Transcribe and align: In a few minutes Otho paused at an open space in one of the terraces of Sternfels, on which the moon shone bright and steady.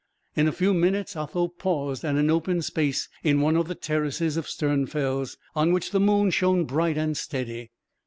In 0.35 0.47
a 0.47 0.51
few 0.51 0.73
minutes 0.73 1.15
Otho 1.15 1.47
paused 1.47 2.03
at 2.03 2.15
an 2.15 2.31
open 2.31 2.63
space 2.63 3.07
in 3.23 3.39
one 3.39 3.55
of 3.55 3.67
the 3.67 3.75
terraces 3.75 4.35
of 4.35 4.47
Sternfels, 4.47 5.37
on 5.55 5.71
which 5.73 5.91
the 5.91 5.99
moon 5.99 6.31
shone 6.31 6.65
bright 6.65 6.97
and 6.97 7.15
steady. 7.15 7.69